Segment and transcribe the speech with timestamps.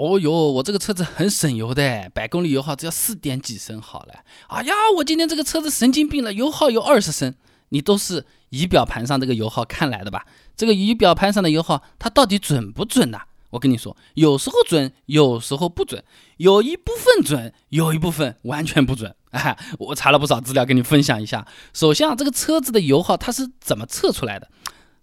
[0.00, 4.14] 哦哟，我这个车子很省油的，百公里油耗只要四点几升好了。
[4.48, 7.34] 哎呀，我今天这个车子神经病了，油耗有二十升。
[7.68, 10.24] 你都是仪表盘上这个油耗看来的吧？
[10.56, 13.18] 这个仪表盘上的油耗，它到底准不准呢？
[13.50, 16.02] 我跟你说，有时候准，有时候不准，
[16.38, 19.14] 有一部分准，有一部分完全不准。
[19.32, 21.46] 哎，我查了不少资料，跟你分享一下。
[21.74, 24.48] 首先啊，这个车子的油耗它是怎么测出来的？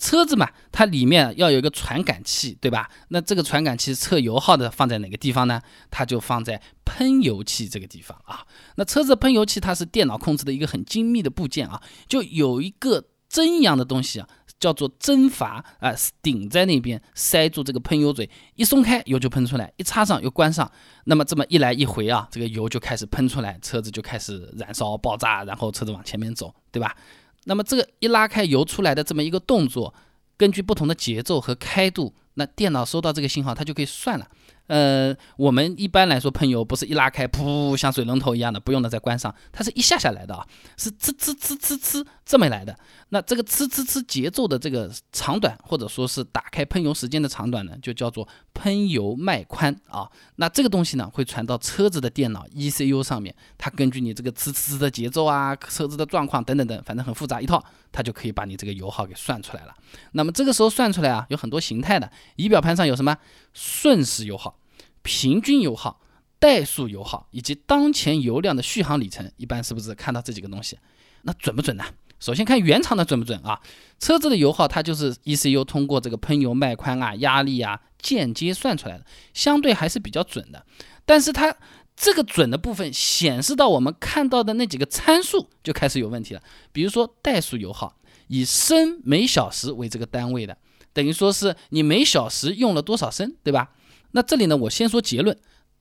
[0.00, 2.90] 车子嘛，它里面要有一个传感器，对吧？
[3.08, 5.60] 那这个传感器测油耗的放在哪个地方呢？
[5.90, 8.44] 它就放在喷油器这个地方啊。
[8.76, 14.26] 那车子喷油器它是电脑控制的一个很精密的部件啊，就有一个针一样的东西啊，
[14.58, 20.70] 叫做针阀啊，是顶在那边塞住这个喷油嘴，一松开油就喷出来，一插上又关上。
[21.04, 26.96] 那么这么一来一回啊，这个油就开始喷出来，车子就开始燃烧爆炸，然后车子往前面走，对吧？
[27.44, 29.94] 那么这个一拉开油出来的这么一个动作，
[30.36, 34.28] 根据不同的节奏和开度，那电脑收到这个信号，它就可以算了。
[34.70, 42.78] 呃，我们一般来说喷油不是一拉开，噗，像水龙头一样的，不用的再关上，它是一下下来的啊，是呲呲呲呲呲这么来的。
[43.08, 50.08] 那这个呲呲呲节奏的这个长短，或者说是打开喷油时间的长短呢，就叫做喷油脉宽啊。
[50.36, 59.74] 那这个东西呢，会传到车子的电脑 ECU 上面，它根据你这个呲呲呲的节奏啊，车子的状况等等等，反正很复杂一套，它就可以把你这个油耗给算出来了。
[60.12, 63.16] 那么这个时候算出来啊，有很多形态的，仪表盘上有什么
[63.52, 64.59] 瞬时油耗。
[65.02, 66.00] 平均油耗、
[66.40, 70.78] 怠速油耗以及当前油量的续航里程，一般是不是看到这几个东西？
[71.22, 71.84] 那准不准呢？
[72.18, 73.58] 首先看原厂的准不准啊？
[73.98, 80.64] 车子的油耗它就是 ECU 通过这个喷油脉宽啊、压力啊间接算出来的，相对还是比较准的。
[81.06, 81.54] 但是它
[81.96, 86.42] 这个准的部分显示到我们看到的那几个参数就开始有问题了。
[86.72, 87.96] 比如说怠速油耗
[88.28, 90.56] 以升每小时为这个单位的，
[90.92, 93.70] 等于说是你每小时用了多少升，对吧？
[94.12, 95.36] 那这里呢，我先说结论，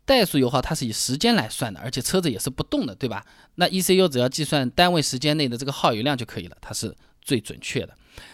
[0.06, 3.26] 怠速油耗它是以时间来算的，而且车子也是不动的，对吧？
[3.56, 7.94] 那 ECU 只要计算单位时间内的这个耗油量就可以了，它是最准确的。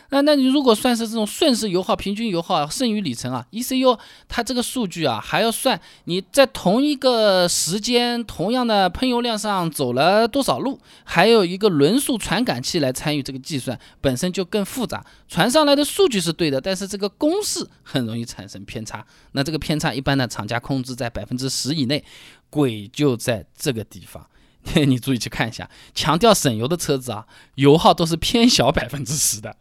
[0.10, 3.98] 那那你如果算是这种瞬时油耗、平均油耗、剩余里程啊，ECU
[4.28, 15.04] 它这个数据啊还要算你在同一个时间、同样的喷油量上走了多少路，还有一个轮速传感器来参与这个计算，本身就更复杂。
[15.28, 19.04] 传上来的数据是对的，但是这个公式很容易产生偏差。
[19.32, 22.06] 那这个偏差一般呢，厂家控制在百分之十以内，
[22.52, 24.26] 鬼就在这个地方。
[24.86, 29.56] 你注意去看一下，强调省油的车子啊，油耗都是偏小百分之十的。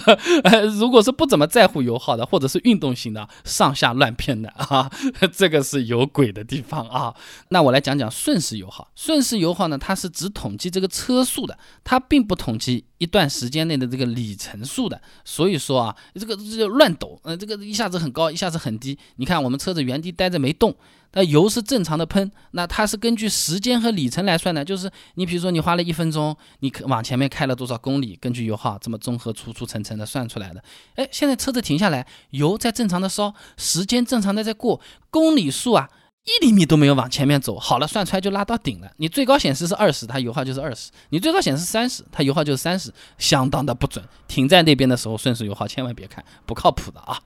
[0.78, 4.90] 如果是不怎么在乎油耗的，或者是运动型的，上下乱偏的啊，
[5.34, 7.14] 这个是有鬼的地方啊。
[7.50, 8.88] 那我来讲讲瞬时油耗。
[8.94, 15.00] 瞬时油耗呢，它是只统计这个车速的，它并不统计一段时间内的这个里程数的。
[15.24, 18.98] 所以说啊，这个这个乱抖，呃，这个一下子很高，一下子很低。
[19.16, 20.74] 你看我们车子原地待着没动。
[21.12, 30.62] 那油是正常的喷，那它是根据时间和里程来算的，就是你比如说你花了一分钟，你往前面开了多少公里，根据油耗这么综合粗粗层层的算出来的。
[30.96, 34.80] 哎，现在车子停下来，油在正常的烧，时间正常的在过，
[35.10, 35.88] 公里数啊
[36.24, 38.92] 一厘米都没有往前面走，好了，算出来就拉到顶了。
[38.98, 44.04] 你最高显示是二十，它油耗就是二十；你最高显示三十，它油耗就是三十，相当的不准。
[44.26, 47.18] 停在那边的时候，瞬时油耗千万别看，不靠谱的啊。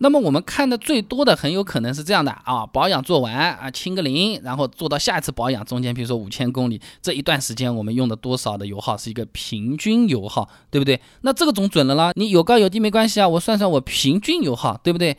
[0.00, 11.00] 那么我们看的最多的很有可能是这样的啊，保养做完啊，清个零，然后做到下一次保养中间，比如说五千公里这一段时间，我们用的多少的油耗是一个平均油耗，对不对？
[11.22, 15.16] 那这个总准了啦，你有高有低没关系啊，我算算我平均油耗，对不对？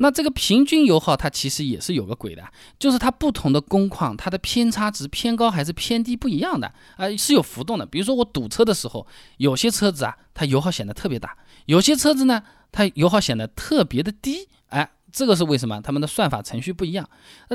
[0.00, 2.42] 那这个平均油耗它其实也是有个鬼的，
[2.78, 7.86] 就是它不同的工况，它的偏差值偏高还是偏低不一样的啊，是有浮动的。
[7.86, 9.06] 比如说我堵车的时候，
[9.38, 11.36] 有些车子啊，它油耗显得特别大，
[11.66, 12.42] 有些车子呢。
[12.70, 15.80] 它油耗显得特别的低，哎，这个是为什么？
[15.80, 17.08] 他们的算法程序不一样。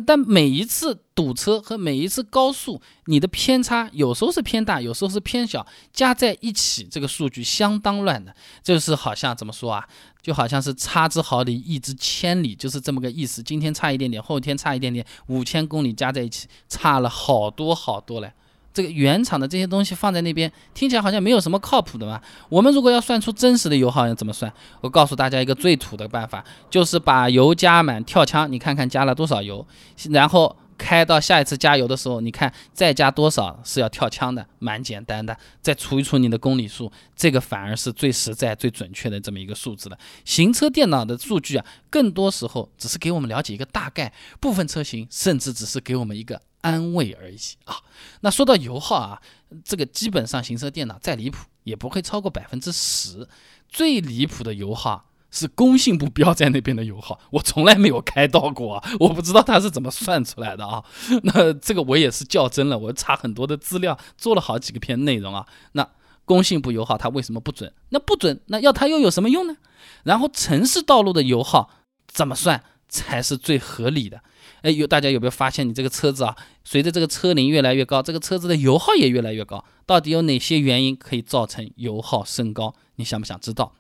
[0.06, 8.36] 但每一次堵车和每一次高速，你的偏差有时候是偏大，有时候是偏小，加在一起，这个数据相当乱的。
[8.64, 9.88] 就是好像怎么说啊？
[10.22, 13.44] 就好像是差之毫厘，一之千里，就是这么个意思。
[13.44, 18.34] 今天差一点点，后天差一点点，五千公里加在一起，差了好多好多嘞。
[18.74, 22.20] 这个原厂的这些东西放在那边，听起来好像没有什么靠谱的嘛。
[22.50, 24.52] 我们如果要算出真实的油耗要怎么算？
[24.82, 29.66] 我告诉大家一个最土的办法，就是把油加满跳枪，你看看加了多少油，
[30.10, 35.38] 然后开到下一次加油的时候，你看再加多少是要跳枪的，蛮简单的。
[35.62, 39.98] 再除一除你的公里数，这个反而是最实在、最准确的这么一个数字了。
[40.26, 46.42] 行车电脑的数据啊，更多时候只是给我们了解一个大概，部分车型甚至只是给我们一个。
[46.64, 47.76] 安慰而已啊。
[48.22, 49.22] 那说到油耗啊，
[49.66, 53.28] 这个基本上行车电脑再离谱也不会超过百分之十。
[53.68, 60.84] 最离谱的油耗是工信部标在那边的油耗， 我从来没有开到过啊， 我不知道它是怎么算出来的啊。
[61.24, 65.48] 那这个我也是较真了，我查很多的资料，做了好几个篇内容啊。
[65.72, 65.90] 那
[66.24, 67.74] 工信部油耗它为什么不准？
[67.90, 69.58] 那不准，那要它又有什么用呢？
[70.04, 71.72] 然后城市道路的油耗
[72.08, 74.22] 怎么算才是最合理的？
[74.62, 82.76] 哎，有大家有没有发现，你这个车子啊，随着这个车龄越来越高，这个车子的油耗也越来越高，到底有哪些原因可以造成油耗升高？
[82.98, 83.74] 你想不想知道？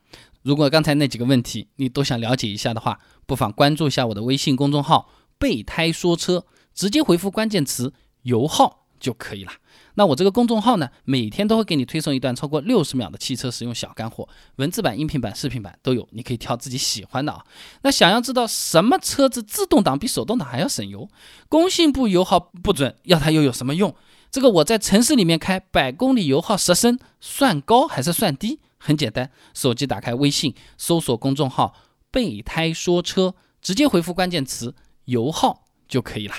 [0.43, 5.09] 如果刚才那几个问题你都想了解一下的话，不妨关注一下我的微信公众号
[5.39, 6.45] “备胎说车”，
[6.75, 7.93] 直接回复关键词
[8.23, 9.51] “油耗”就可以了。
[9.95, 17.45] 那我这个公众号呢，每天都会给你推送一段超过六十秒的汽车使用小干货，文字版、音频版、视频版都有，你可以挑自己喜欢的啊。
[17.83, 21.07] 那想要知道什么车子自动挡比手动挡还要省油，
[21.47, 23.95] 工信部油耗不准，要它又有什么用？
[24.33, 28.59] 这个我在城市里面开百公里油耗十升，算高还是算低？
[28.79, 31.75] 很简单，手机打开微信，搜索公众号
[32.09, 34.73] “备胎说车”，直接回复关键词
[35.05, 36.33] “油耗”就可以了。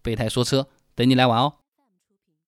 [0.00, 1.54] 备胎说车，等你来玩哦。